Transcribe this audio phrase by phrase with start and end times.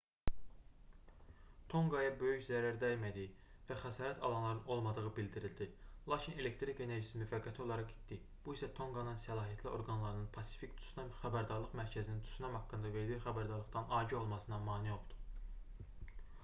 [1.73, 3.33] tonqaya böyük zərər dəymədiyi
[3.71, 5.67] və xəsarət alanların olmadığı bildirildi
[6.13, 8.17] lakin elektrik enerjisi müvəqqəti olaraq itdi
[8.47, 14.63] bu isə tonqanın səlahiyyətli orqanlarının pasifik tsunami xəbərdarlıq mərkəzinin tsunami haqqında verdiyi xəbərdarlıqdan agah olmasına
[14.71, 15.27] mane oldu